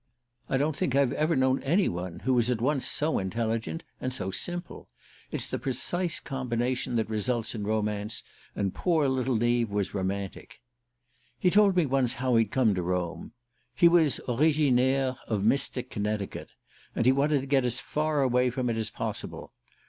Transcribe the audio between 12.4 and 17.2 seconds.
come to Rome. He was originaire of Mystic, Connecticut and he